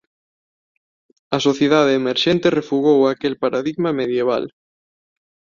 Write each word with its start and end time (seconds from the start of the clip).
A 1.35 1.37
sociedade 1.47 1.93
emerxente 2.01 2.55
refugou 2.59 2.99
aquel 3.03 3.35
paradigma 3.43 3.89
medieval. 3.99 4.43